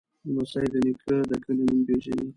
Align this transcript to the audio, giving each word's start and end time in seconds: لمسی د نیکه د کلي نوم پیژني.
لمسی 0.27 0.65
د 0.73 0.75
نیکه 0.85 1.15
د 1.29 1.31
کلي 1.43 1.63
نوم 1.69 1.79
پیژني. 1.87 2.27